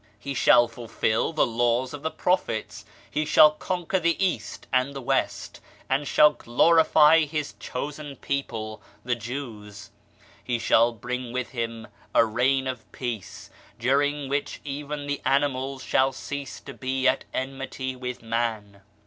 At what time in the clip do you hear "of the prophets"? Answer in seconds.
1.83-2.85